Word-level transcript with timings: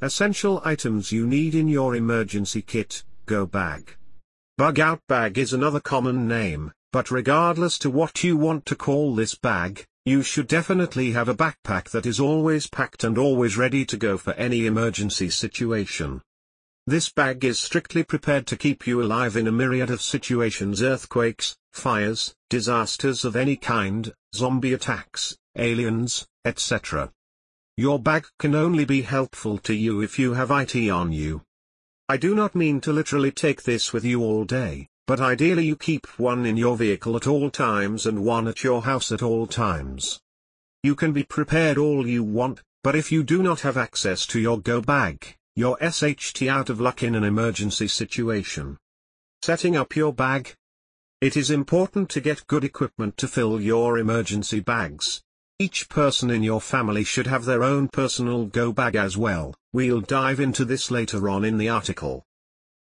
Essential 0.00 0.62
items 0.64 1.10
you 1.10 1.26
need 1.26 1.56
in 1.56 1.66
your 1.66 1.96
emergency 1.96 2.62
kit, 2.62 3.02
Go 3.26 3.46
Bag. 3.46 3.96
Bug 4.56 4.78
out 4.78 5.00
bag 5.08 5.38
is 5.38 5.52
another 5.52 5.80
common 5.80 6.28
name, 6.28 6.70
but 6.92 7.10
regardless 7.10 7.78
to 7.78 7.90
what 7.90 8.22
you 8.22 8.36
want 8.36 8.64
to 8.66 8.76
call 8.76 9.16
this 9.16 9.34
bag, 9.34 9.84
you 10.04 10.22
should 10.22 10.46
definitely 10.46 11.10
have 11.10 11.28
a 11.28 11.34
backpack 11.34 11.90
that 11.90 12.06
is 12.06 12.20
always 12.20 12.68
packed 12.68 13.02
and 13.02 13.18
always 13.18 13.56
ready 13.56 13.84
to 13.84 13.96
go 13.96 14.16
for 14.16 14.34
any 14.34 14.66
emergency 14.66 15.30
situation. 15.30 16.22
This 16.86 17.10
bag 17.10 17.44
is 17.44 17.58
strictly 17.58 18.04
prepared 18.04 18.46
to 18.46 18.56
keep 18.56 18.86
you 18.86 19.02
alive 19.02 19.36
in 19.36 19.48
a 19.48 19.52
myriad 19.52 19.90
of 19.90 20.00
situations 20.00 20.80
earthquakes, 20.80 21.56
fires, 21.72 22.36
disasters 22.48 23.24
of 23.24 23.34
any 23.34 23.56
kind, 23.56 24.14
zombie 24.32 24.74
attacks, 24.74 25.36
aliens, 25.56 26.24
etc. 26.44 27.10
Your 27.78 28.00
bag 28.00 28.26
can 28.40 28.56
only 28.56 28.84
be 28.84 29.02
helpful 29.02 29.56
to 29.58 29.72
you 29.72 30.00
if 30.00 30.18
you 30.18 30.34
have 30.34 30.50
IT 30.50 30.90
on 30.90 31.12
you. 31.12 31.42
I 32.08 32.16
do 32.16 32.34
not 32.34 32.56
mean 32.56 32.80
to 32.80 32.92
literally 32.92 33.30
take 33.30 33.62
this 33.62 33.92
with 33.92 34.04
you 34.04 34.20
all 34.20 34.44
day, 34.44 34.88
but 35.06 35.20
ideally 35.20 35.64
you 35.64 35.76
keep 35.76 36.04
one 36.18 36.44
in 36.44 36.56
your 36.56 36.76
vehicle 36.76 37.14
at 37.14 37.28
all 37.28 37.50
times 37.50 38.04
and 38.04 38.24
one 38.24 38.48
at 38.48 38.64
your 38.64 38.82
house 38.82 39.12
at 39.12 39.22
all 39.22 39.46
times. 39.46 40.18
You 40.82 40.96
can 40.96 41.12
be 41.12 41.22
prepared 41.22 41.78
all 41.78 42.04
you 42.04 42.24
want, 42.24 42.62
but 42.82 42.96
if 42.96 43.12
you 43.12 43.22
do 43.22 43.44
not 43.44 43.60
have 43.60 43.76
access 43.76 44.26
to 44.26 44.40
your 44.40 44.58
go 44.58 44.80
bag, 44.80 45.36
you're 45.54 45.78
SHT 45.80 46.48
out 46.48 46.70
of 46.70 46.80
luck 46.80 47.04
in 47.04 47.14
an 47.14 47.22
emergency 47.22 47.86
situation. 47.86 48.76
Setting 49.42 49.76
up 49.76 49.94
your 49.94 50.12
bag. 50.12 50.52
It 51.20 51.36
is 51.36 51.52
important 51.52 52.10
to 52.10 52.20
get 52.20 52.48
good 52.48 52.64
equipment 52.64 53.16
to 53.18 53.28
fill 53.28 53.60
your 53.60 53.98
emergency 53.98 54.58
bags. 54.58 55.22
Each 55.60 55.88
person 55.88 56.30
in 56.30 56.44
your 56.44 56.60
family 56.60 57.02
should 57.02 57.26
have 57.26 57.44
their 57.44 57.64
own 57.64 57.88
personal 57.88 58.46
go 58.46 58.72
bag 58.72 58.94
as 58.94 59.16
well, 59.16 59.56
we'll 59.72 60.00
dive 60.00 60.38
into 60.38 60.64
this 60.64 60.88
later 60.88 61.28
on 61.28 61.44
in 61.44 61.58
the 61.58 61.68
article. 61.68 62.22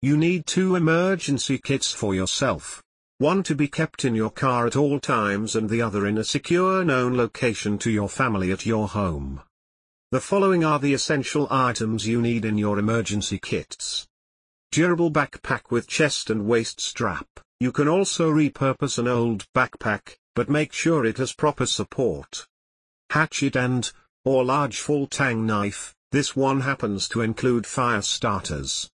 You 0.02 0.18
need 0.18 0.48
two 0.48 0.76
emergency 0.76 1.60
kits 1.60 1.91
for 1.91 2.15
yourself. 2.15 2.82
One 3.20 3.43
to 3.43 3.54
be 3.54 3.68
kept 3.68 4.05
in 4.05 4.15
your 4.15 4.32
car 4.32 4.65
at 4.65 4.76
all 4.76 4.99
times 4.99 5.55
and 5.55 5.70
the 5.70 5.84
other 5.84 6.07
in 6.07 6.18
a 6.18 6.24
secure 6.24 6.84
known 6.84 7.15
location 7.15 7.77
to 7.77 7.91
your 7.91 8.10
family 8.10 8.52
at 8.52 8.65
your 8.65 8.87
home. 8.87 9.43
The 10.12 10.20
following 10.20 10.65
are 10.65 10.80
the 10.80 10.96
essential 10.96 11.48
items 11.52 12.08
you 12.08 12.20
need 12.24 12.43
in 12.43 12.58
your 12.58 12.80
emergency 12.80 13.37
kits. 13.37 14.08
Durable 14.71 15.12
backpack 15.12 15.70
with 15.70 15.87
chest 15.87 16.32
and 16.32 16.48
waist 16.48 16.82
strap. 16.82 17.27
You 17.60 17.71
can 17.71 17.87
also 17.87 18.32
repurpose 18.32 18.98
an 18.98 19.08
old 19.08 19.46
backpack, 19.54 20.15
but 20.34 20.49
make 20.49 20.74
sure 20.74 21.05
it 21.05 21.20
has 21.20 21.34
proper 21.34 21.68
support. 21.68 22.48
Hatchet 23.13 23.55
and, 23.55 23.91
or 24.25 24.43
large 24.43 24.79
full 24.79 25.05
tang 25.05 25.45
knife, 25.45 25.93
this 26.11 26.35
one 26.35 26.61
happens 26.61 27.07
to 27.09 27.21
include 27.21 27.67
fire 27.67 28.01
starters. 28.01 28.89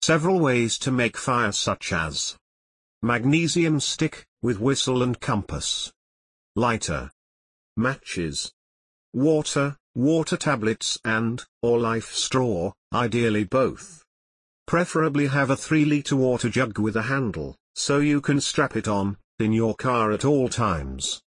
Several 0.00 0.40
ways 0.40 0.76
to 0.78 0.90
make 0.90 1.16
fire 1.16 1.52
such 1.52 1.92
as 1.92 2.36
magnesium 3.02 3.78
stick, 3.78 4.26
with 4.42 4.58
whistle 4.58 5.00
and 5.04 5.20
compass. 5.20 5.92
Lighter. 6.56 7.12
Matches. 7.76 8.50
Water, 9.12 9.76
water 9.94 10.36
tablets 10.36 10.98
and, 11.04 11.44
or 11.62 11.78
life 11.78 12.12
straw, 12.12 12.72
ideally 12.92 13.44
both. 13.44 14.02
Preferably 14.66 15.28
have 15.28 15.50
a 15.50 15.56
3 15.56 15.84
liter 15.84 16.16
water 16.16 16.48
jug 16.48 16.80
with 16.80 16.96
a 16.96 17.02
handle, 17.02 17.54
so 17.76 17.98
you 17.98 18.20
can 18.20 18.40
strap 18.40 18.74
it 18.74 18.88
on, 18.88 19.18
in 19.38 19.52
your 19.52 19.76
car 19.76 20.10
at 20.10 20.24
all 20.24 20.48
times. 20.48 21.22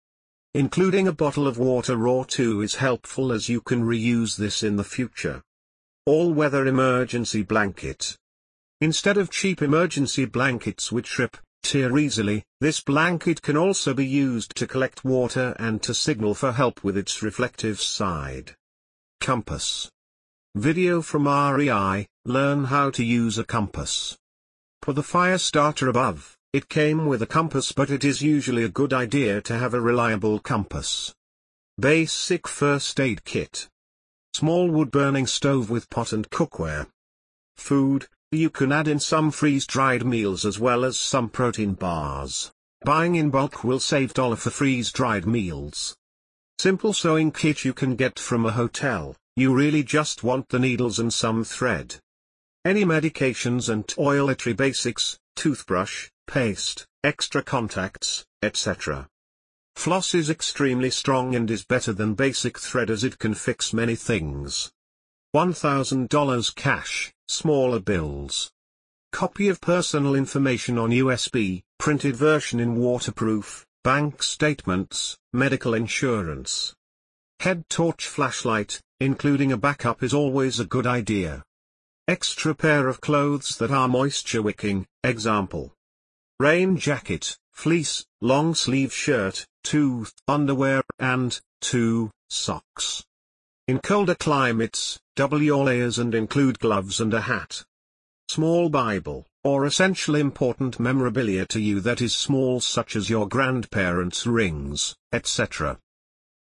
Including 0.54 1.08
a 1.08 1.12
bottle 1.12 1.48
of 1.48 1.56
water 1.56 1.96
raw 1.96 2.24
two 2.24 2.60
is 2.60 2.74
helpful 2.74 3.32
as 3.32 3.48
you 3.48 3.62
can 3.62 3.82
reuse 3.84 4.36
this 4.36 4.62
in 4.62 4.76
the 4.76 4.84
future. 4.84 5.42
All-weather 6.04 6.66
emergency 6.66 7.42
blanket. 7.42 8.18
Instead 8.82 9.16
of 9.16 9.30
cheap 9.30 9.62
emergency 9.62 10.26
blankets 10.26 10.92
which 10.92 11.18
rip, 11.18 11.38
tear 11.62 11.96
easily, 11.96 12.44
this 12.60 12.82
blanket 12.82 13.40
can 13.40 13.56
also 13.56 13.94
be 13.94 14.04
used 14.04 14.54
to 14.56 14.66
collect 14.66 15.06
water 15.06 15.56
and 15.58 15.82
to 15.82 15.94
signal 15.94 16.34
for 16.34 16.52
help 16.52 16.84
with 16.84 16.98
its 16.98 17.22
reflective 17.22 17.80
side. 17.80 18.54
Compass. 19.22 19.90
Video 20.54 21.00
from 21.00 21.26
REI, 21.26 22.06
learn 22.26 22.64
how 22.64 22.90
to 22.90 23.02
use 23.02 23.38
a 23.38 23.44
compass. 23.44 24.18
For 24.82 24.92
the 24.92 25.02
fire 25.02 25.38
starter 25.38 25.88
above, 25.88 26.36
it 26.52 26.68
came 26.68 27.06
with 27.06 27.22
a 27.22 27.26
compass 27.26 27.72
but 27.72 27.90
it 27.90 28.04
is 28.04 28.20
usually 28.20 28.62
a 28.62 28.68
good 28.68 28.92
idea 28.92 29.40
to 29.40 29.58
have 29.58 29.72
a 29.72 29.80
reliable 29.80 30.38
compass. 30.38 31.14
Basic 31.80 32.46
first 32.46 33.00
aid 33.00 33.24
kit. 33.24 33.68
Small 34.34 34.70
wood 34.70 34.90
burning 34.90 35.26
stove 35.26 35.70
with 35.70 35.88
pot 35.88 36.12
and 36.12 36.28
cookware. 36.28 36.86
Food, 37.56 38.06
you 38.30 38.50
can 38.50 38.70
add 38.70 38.86
in 38.86 39.00
some 39.00 39.30
freeze-dried 39.30 40.04
meals 40.04 40.44
as 40.44 40.58
well 40.58 40.84
as 40.84 40.98
some 40.98 41.30
protein 41.30 41.72
bars. 41.72 42.52
Buying 42.84 43.14
in 43.14 43.30
bulk 43.30 43.64
will 43.64 43.80
save 43.80 44.12
dollar 44.12 44.36
for 44.36 44.50
freeze-dried 44.50 45.26
meals. 45.26 45.96
Simple 46.58 46.92
sewing 46.92 47.32
kit 47.32 47.64
you 47.64 47.72
can 47.72 47.96
get 47.96 48.18
from 48.18 48.44
a 48.44 48.52
hotel, 48.52 49.16
you 49.36 49.54
really 49.54 49.82
just 49.82 50.22
want 50.22 50.50
the 50.50 50.58
needles 50.58 50.98
and 50.98 51.12
some 51.12 51.44
thread. 51.44 51.96
Any 52.64 52.84
medications 52.84 53.68
and 53.68 53.86
toiletry 53.86 54.56
basics, 54.56 55.18
toothbrush, 55.34 56.10
paste, 56.32 56.86
extra 57.04 57.42
contacts, 57.42 58.24
etc. 58.42 59.06
Floss 59.76 60.14
is 60.14 60.30
extremely 60.30 60.88
strong 60.88 61.34
and 61.34 61.50
is 61.50 61.62
better 61.62 61.92
than 61.92 62.14
basic 62.14 62.58
thread 62.58 62.88
as 62.88 63.04
it 63.04 63.18
can 63.18 63.34
fix 63.34 63.74
many 63.74 63.94
things. 63.94 64.72
$1,000 65.36 66.54
cash, 66.54 67.12
smaller 67.28 67.78
bills. 67.78 68.50
Copy 69.12 69.50
of 69.50 69.60
personal 69.60 70.14
information 70.14 70.78
on 70.78 70.88
USB, 70.88 71.64
printed 71.78 72.16
version 72.16 72.60
in 72.60 72.76
waterproof, 72.76 73.66
bank 73.84 74.22
statements, 74.22 75.18
medical 75.34 75.74
insurance. 75.74 76.74
Head 77.40 77.68
torch 77.68 78.06
flashlight, 78.06 78.80
including 79.00 79.52
a 79.52 79.58
backup 79.58 80.02
is 80.02 80.14
always 80.14 80.58
a 80.58 80.64
good 80.64 80.86
idea. 80.86 81.42
Extra 82.08 82.54
pair 82.54 82.88
of 82.88 83.02
clothes 83.02 83.58
that 83.58 83.70
are 83.70 83.86
moisture 83.86 84.40
wicking, 84.40 84.86
example. 85.04 85.74
Rain 86.42 86.76
jacket, 86.76 87.38
fleece, 87.52 88.04
long 88.20 88.56
sleeve 88.56 88.92
shirt, 88.92 89.46
2, 89.62 90.08
underwear, 90.26 90.82
and, 90.98 91.40
2, 91.60 92.10
socks. 92.30 93.04
In 93.68 93.78
colder 93.78 94.16
climates, 94.16 94.98
double 95.14 95.40
your 95.40 95.66
layers 95.66 96.00
and 96.00 96.16
include 96.16 96.58
gloves 96.58 97.00
and 97.00 97.14
a 97.14 97.20
hat. 97.20 97.62
Small 98.26 98.70
Bible, 98.70 99.24
or 99.44 99.64
essential 99.64 100.16
important 100.16 100.80
memorabilia 100.80 101.46
to 101.46 101.60
you 101.60 101.78
that 101.78 102.02
is 102.02 102.12
small 102.12 102.58
such 102.58 102.96
as 102.96 103.08
your 103.08 103.28
grandparents' 103.28 104.26
rings, 104.26 104.96
etc. 105.12 105.78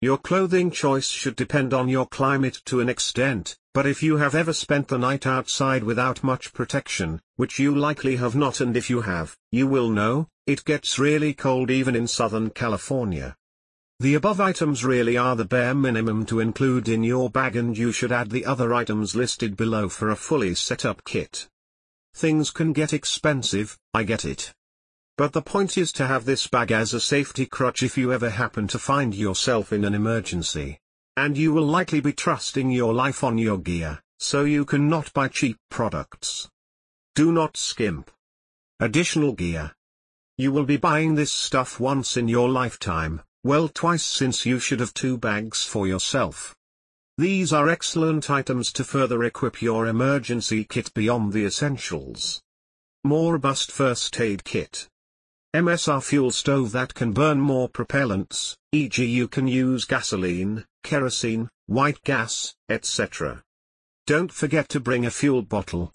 Your 0.01 0.17
clothing 0.17 0.71
choice 0.71 1.09
should 1.09 1.35
depend 1.35 1.73
on 1.73 1.89
your 1.89 2.07
climate 2.07 2.61
to 2.65 2.79
an 2.79 2.87
extent, 2.87 3.57
but 3.73 3.85
if 3.85 4.01
you 4.01 4.15
have 4.15 4.33
ever 4.33 4.53
spent 4.53 4.87
the 4.87 4.97
night 4.97 5.27
outside 5.27 5.83
without 5.83 6.23
much 6.23 6.53
protection, 6.53 7.21
which 7.35 7.59
you 7.59 7.75
likely 7.75 8.15
have 8.15 8.33
not 8.33 8.61
and 8.61 8.77
if 8.77 8.89
you 8.89 9.01
have, 9.01 9.35
you 9.51 9.67
will 9.67 9.89
know, 9.89 10.29
it 10.47 10.63
gets 10.63 10.99
really 10.99 11.33
cold 11.33 11.69
even 11.69 11.97
in 11.97 12.07
Southern 12.07 12.49
California. 12.49 13.35
The 13.99 14.15
above 14.15 14.39
items 14.39 14.85
really 14.85 15.17
are 15.17 15.35
the 15.35 15.43
bare 15.43 15.75
minimum 15.75 16.25
to 16.27 16.39
include 16.39 16.87
in 16.87 17.03
your 17.03 17.29
bag 17.29 17.57
and 17.57 17.77
you 17.77 17.91
should 17.91 18.13
add 18.13 18.29
the 18.29 18.45
other 18.45 18.73
items 18.73 19.15
listed 19.15 19.57
below 19.57 19.89
for 19.89 20.09
a 20.09 20.15
fully 20.15 20.55
set 20.55 20.85
up 20.85 21.03
kit. 21.03 21.49
Things 22.15 22.51
can 22.51 22.71
get 22.71 22.93
expensive, 22.93 23.77
I 23.93 24.03
get 24.03 24.23
it. 24.23 24.53
But 25.19 25.33
the 25.33 25.41
point 25.41 25.77
is 25.77 25.91
to 25.99 26.07
have 26.07 26.23
this 26.23 26.47
bag 26.47 26.71
as 26.71 26.93
a 26.93 27.01
safety 27.01 27.45
crutch 27.45 27.83
if 27.83 27.97
you 27.97 28.13
ever 28.13 28.29
happen 28.29 28.69
to 28.69 28.79
find 28.79 29.13
yourself 29.13 29.73
in 29.73 29.83
an 29.83 29.93
emergency. 29.93 30.79
And 31.17 31.37
you 31.37 31.51
will 31.51 31.65
likely 31.65 31.99
be 31.99 32.13
trusting 32.13 32.71
your 32.71 32.93
life 32.93 33.21
on 33.21 33.37
your 33.37 33.57
gear, 33.57 33.99
so 34.17 34.45
you 34.45 34.63
cannot 34.63 35.11
buy 35.11 35.27
cheap 35.27 35.57
products. 35.69 36.47
Do 37.15 37.33
not 37.33 37.57
skimp. 37.57 38.09
Additional 38.79 39.33
gear. 39.33 39.73
You 40.37 40.53
will 40.53 40.63
be 40.63 40.77
buying 40.77 41.15
this 41.15 41.33
stuff 41.33 41.81
once 41.81 42.15
in 42.15 42.29
your 42.29 42.47
lifetime, 42.47 43.21
well 43.43 43.67
twice 43.67 44.05
since 44.05 44.45
you 44.45 44.57
should 44.57 44.79
have 44.79 44.93
two 44.93 45.17
bags 45.17 45.65
for 45.65 45.85
yourself. 45.85 46.55
These 47.17 47.51
are 47.51 47.67
excellent 47.67 48.29
items 48.29 48.71
to 48.71 48.85
further 48.85 49.21
equip 49.25 49.61
your 49.61 49.85
emergency 49.85 50.63
kit 50.63 50.93
beyond 50.93 51.33
the 51.33 51.43
essentials. 51.43 52.41
More 53.03 53.33
robust 53.33 53.69
first 53.69 54.17
aid 54.21 54.45
kit. 54.45 54.87
MSR 55.55 56.03
fuel 56.03 56.29
stove 56.29 56.71
that 56.73 56.93
can 56.93 57.11
burn 57.11 57.39
more 57.39 57.67
propellants, 57.67 58.55
e.g. 58.71 59.03
you 59.03 59.27
can 59.27 59.47
use 59.47 59.83
gasoline, 59.83 60.63
kerosene, 60.83 61.49
white 61.65 62.03
gas, 62.03 62.53
etc. 62.69 63.41
Don't 64.05 64.31
forget 64.31 64.69
to 64.69 64.79
bring 64.79 65.07
a 65.07 65.11
fuel 65.11 65.41
bottle. 65.41 65.91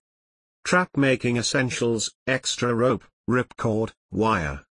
Trap 0.64 0.88
making 0.96 1.36
essentials, 1.36 2.12
extra 2.26 2.74
rope, 2.74 3.04
ripcord, 3.30 3.92
wire. 4.10 4.64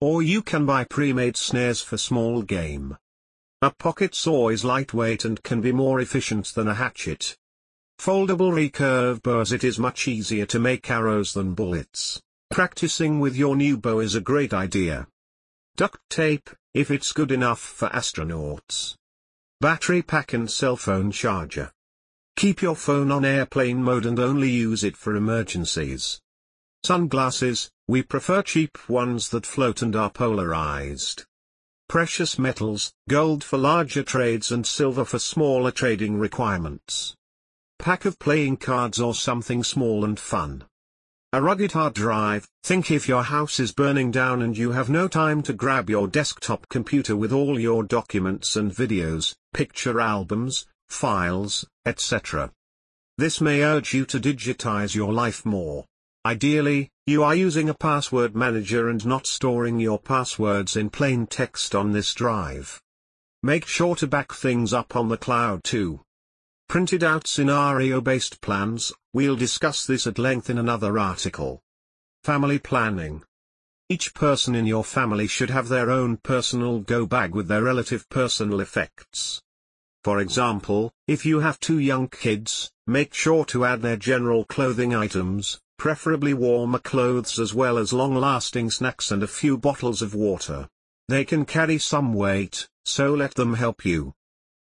Or 0.00 0.22
you 0.22 0.42
can 0.42 0.66
buy 0.66 0.82
pre-made 0.82 1.36
snares 1.36 1.80
for 1.80 1.96
small 1.96 2.42
game. 2.42 2.96
A 3.62 3.70
pocket 3.70 4.16
saw 4.16 4.48
is 4.48 4.64
lightweight 4.64 5.24
and 5.24 5.40
can 5.44 5.60
be 5.60 5.70
more 5.70 6.00
efficient 6.00 6.46
than 6.46 6.66
a 6.66 6.74
hatchet. 6.74 7.36
Foldable 8.00 8.50
recurve 8.50 9.22
bows 9.22 9.52
It 9.52 9.62
is 9.62 9.78
much 9.78 10.08
easier 10.08 10.46
to 10.46 10.58
make 10.58 10.90
arrows 10.90 11.32
than 11.32 11.54
bullets. 11.54 12.20
Practicing 12.50 13.20
with 13.20 13.36
your 13.36 13.56
new 13.56 13.76
bow 13.76 14.00
is 14.00 14.14
a 14.14 14.20
great 14.20 14.54
idea. 14.54 15.08
Duct 15.76 15.98
tape, 16.08 16.48
if 16.74 16.90
it's 16.90 17.12
good 17.12 17.30
enough 17.30 17.60
for 17.60 17.88
astronauts. 17.88 18.94
Battery 19.60 20.02
pack 20.02 20.32
and 20.32 20.50
cell 20.50 20.76
phone 20.76 21.10
charger. 21.10 21.72
Keep 22.36 22.62
your 22.62 22.76
phone 22.76 23.10
on 23.10 23.24
airplane 23.24 23.82
mode 23.82 24.06
and 24.06 24.18
only 24.18 24.50
use 24.50 24.84
it 24.84 24.96
for 24.96 25.16
emergencies. 25.16 26.20
Sunglasses, 26.84 27.70
we 27.88 28.02
prefer 28.02 28.42
cheap 28.42 28.88
ones 28.88 29.28
that 29.30 29.44
float 29.44 29.82
and 29.82 29.96
are 29.96 30.10
polarized. 30.10 31.24
Precious 31.88 32.38
metals, 32.38 32.92
gold 33.08 33.42
for 33.42 33.58
larger 33.58 34.02
trades 34.02 34.52
and 34.52 34.66
silver 34.66 35.04
for 35.04 35.18
smaller 35.18 35.70
trading 35.70 36.18
requirements. 36.18 37.14
Pack 37.78 38.04
of 38.04 38.18
playing 38.18 38.58
cards 38.58 39.00
or 39.00 39.14
something 39.14 39.62
small 39.62 40.04
and 40.04 40.18
fun. 40.18 40.64
A 41.32 41.42
rugged 41.42 41.72
hard 41.72 41.94
drive, 41.94 42.48
think 42.62 42.90
if 42.90 43.08
your 43.08 43.24
house 43.24 43.58
is 43.58 43.72
burning 43.72 44.12
down 44.12 44.42
and 44.42 44.56
you 44.56 44.70
have 44.70 44.88
no 44.88 45.08
time 45.08 45.42
to 45.42 45.52
grab 45.52 45.90
your 45.90 46.06
desktop 46.06 46.68
computer 46.68 47.16
with 47.16 47.32
all 47.32 47.58
your 47.58 47.82
documents 47.82 48.54
and 48.54 48.70
videos, 48.70 49.34
picture 49.52 50.00
albums, 50.00 50.66
files, 50.88 51.66
etc. 51.84 52.52
This 53.18 53.40
may 53.40 53.62
urge 53.62 53.92
you 53.92 54.04
to 54.06 54.20
digitize 54.20 54.94
your 54.94 55.12
life 55.12 55.44
more. 55.44 55.84
Ideally, 56.24 56.90
you 57.06 57.24
are 57.24 57.34
using 57.34 57.68
a 57.68 57.74
password 57.74 58.36
manager 58.36 58.88
and 58.88 59.04
not 59.04 59.26
storing 59.26 59.80
your 59.80 59.98
passwords 59.98 60.76
in 60.76 60.90
plain 60.90 61.26
text 61.26 61.74
on 61.74 61.92
this 61.92 62.14
drive. 62.14 62.80
Make 63.42 63.66
sure 63.66 63.96
to 63.96 64.06
back 64.06 64.32
things 64.32 64.72
up 64.72 64.94
on 64.94 65.08
the 65.08 65.16
cloud 65.16 65.64
too. 65.64 66.00
Printed 66.68 67.04
out 67.04 67.28
scenario-based 67.28 68.40
plans, 68.40 68.92
we'll 69.12 69.36
discuss 69.36 69.86
this 69.86 70.06
at 70.06 70.18
length 70.18 70.50
in 70.50 70.58
another 70.58 70.98
article. 70.98 71.62
Family 72.24 72.58
planning. 72.58 73.22
Each 73.88 74.12
person 74.12 74.56
in 74.56 74.66
your 74.66 74.82
family 74.82 75.28
should 75.28 75.50
have 75.50 75.68
their 75.68 75.90
own 75.90 76.16
personal 76.16 76.80
go 76.80 77.06
bag 77.06 77.36
with 77.36 77.46
their 77.46 77.62
relative 77.62 78.08
personal 78.08 78.58
effects. 78.60 79.40
For 80.02 80.18
example, 80.18 80.92
if 81.06 81.24
you 81.24 81.38
have 81.38 81.60
two 81.60 81.78
young 81.78 82.08
kids, 82.08 82.72
make 82.84 83.14
sure 83.14 83.44
to 83.46 83.64
add 83.64 83.80
their 83.80 83.96
general 83.96 84.44
clothing 84.44 84.92
items, 84.92 85.60
preferably 85.78 86.34
warmer 86.34 86.80
clothes 86.80 87.38
as 87.38 87.54
well 87.54 87.78
as 87.78 87.92
long-lasting 87.92 88.72
snacks 88.72 89.12
and 89.12 89.22
a 89.22 89.28
few 89.28 89.56
bottles 89.56 90.02
of 90.02 90.16
water. 90.16 90.68
They 91.06 91.24
can 91.24 91.44
carry 91.44 91.78
some 91.78 92.12
weight, 92.12 92.68
so 92.84 93.14
let 93.14 93.36
them 93.36 93.54
help 93.54 93.84
you. 93.84 94.14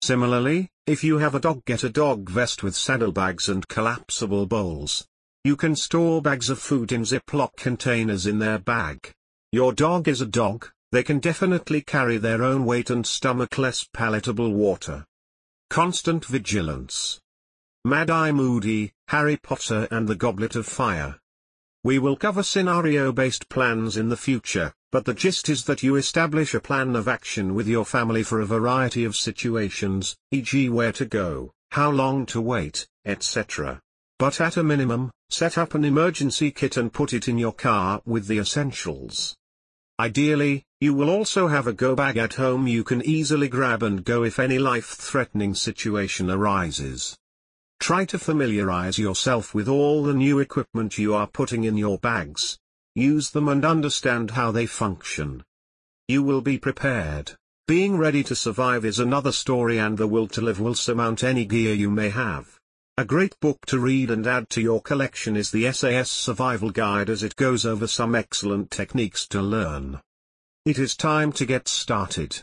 Similarly, 0.02 0.71
if 0.88 1.04
you 1.04 1.20
have 1.20 1.36
a 1.36 1.40
dog 1.40 1.64
get 1.66 1.84
a 1.84 1.90
dog 1.90 2.30
vest 2.30 2.64
with 2.64 2.76
saddlebags 2.76 3.48
and 3.48 3.68
collapsible 3.68 4.46
bowls. 4.46 5.08
You 5.44 5.56
can 5.56 5.76
store 5.76 6.22
bags 6.22 6.50
of 6.50 6.60
food 6.60 6.92
in 6.92 7.04
Ziploc 7.04 7.56
containers 7.56 8.26
in 8.26 8.40
their 8.40 8.60
bag. 8.60 9.14
Your 9.52 9.74
dog 9.74 10.08
is 10.08 10.22
a 10.22 10.26
dog, 10.26 10.70
they 10.92 11.04
can 11.04 11.20
definitely 11.20 11.82
carry 11.82 12.18
their 12.18 12.44
own 12.44 12.66
weight 12.66 12.90
and 12.90 13.06
stomach 13.06 13.58
less 13.58 13.88
palatable 13.94 14.54
water. 14.54 15.06
Constant 15.70 16.26
vigilance. 16.26 17.22
Mad-Eye 17.86 18.32
Moody, 18.32 18.92
Harry 19.08 19.38
Potter 19.38 19.88
and 19.92 20.08
the 20.08 20.16
Goblet 20.16 20.56
of 20.56 20.66
Fire. 20.66 21.20
We 21.84 22.00
will 22.00 22.16
cover 22.16 22.44
scenario-based 22.44 23.50
plans 23.50 23.98
in 23.98 24.10
the 24.10 24.18
future, 24.18 24.74
but 24.92 25.06
the 25.06 25.14
gist 25.14 25.48
is 25.48 25.64
that 25.64 25.82
you 25.82 25.96
establish 25.96 26.54
a 26.54 26.60
plan 26.60 26.96
of 26.96 27.08
action 27.08 27.56
with 27.56 27.68
your 27.68 27.86
family 27.86 28.24
for 28.24 28.42
a 28.42 28.46
variety 28.46 29.06
of 29.06 29.16
situations, 29.16 30.18
e.g. 30.32 30.70
where 30.70 30.92
to 30.92 31.06
go, 31.06 31.52
how 31.72 31.90
long 31.90 32.26
to 32.26 32.42
wait, 32.42 32.86
etc. 33.06 33.80
But 34.20 34.42
at 34.42 34.58
a 34.58 34.64
minimum, 34.64 35.10
set 35.30 35.58
up 35.58 35.74
an 35.74 35.86
emergency 35.86 36.52
kit 36.52 36.76
and 36.76 36.92
put 36.92 37.14
it 37.14 37.30
in 37.30 37.38
your 37.38 37.54
car 37.54 38.02
with 38.06 38.28
the 38.28 38.40
essentials. 38.40 39.36
Ideally, 40.00 40.64
you 40.82 40.94
will 40.94 41.10
also 41.10 41.48
have 41.48 41.68
a 41.68 41.74
go 41.74 41.96
bag 41.96 42.18
at 42.18 42.34
home 42.34 42.68
you 42.68 42.84
can 42.84 43.02
easily 43.06 43.48
grab 43.48 43.84
and 43.84 44.04
go 44.04 44.24
if 44.24 44.40
any 44.40 44.60
life-threatening 44.60 45.56
situation 45.56 46.30
arises. 46.30 47.16
Try 47.80 48.06
to 48.06 48.20
familiarize 48.20 49.00
yourself 49.00 49.54
with 49.54 49.68
all 49.68 50.04
the 50.04 50.14
new 50.14 50.40
equipment 50.40 50.98
you 50.98 51.16
are 51.16 51.28
putting 51.28 51.64
in 51.64 51.78
your 51.78 51.98
bags. 51.98 52.60
Use 52.96 53.30
them 53.30 53.48
and 53.48 53.64
understand 53.64 54.32
how 54.32 54.52
they 54.52 54.66
function. 54.66 55.44
You 56.08 56.24
will 56.24 56.42
be 56.42 56.58
prepared. 56.58 57.32
Being 57.68 57.98
ready 57.98 58.22
to 58.24 58.36
survive 58.36 58.84
is 58.84 59.00
another 59.00 59.32
story 59.32 59.78
and 59.78 59.98
the 59.98 60.08
will 60.08 60.28
to 60.28 60.42
live 60.42 60.60
will 60.60 60.76
surmount 60.76 61.24
any 61.24 61.46
gear 61.46 61.74
you 61.74 61.90
may 61.90 62.10
have. 62.10 62.60
A 62.98 63.06
great 63.06 63.40
book 63.40 63.66
to 63.68 63.80
read 63.80 64.12
and 64.12 64.28
add 64.28 64.50
to 64.50 64.62
your 64.62 64.82
collection 64.82 65.38
is 65.38 65.52
the 65.52 65.72
SAS 65.72 66.12
Survival 66.12 66.70
Guide 66.70 67.10
as 67.10 67.24
it 67.24 67.38
goes 67.38 67.66
over 67.66 67.88
some 67.88 68.14
excellent 68.14 68.70
techniques 68.70 69.26
to 69.30 69.42
learn. 69.42 70.02
It 70.66 70.78
is 70.78 70.98
time 70.98 71.32
to 71.34 71.46
get 71.46 71.70
started. 71.70 72.42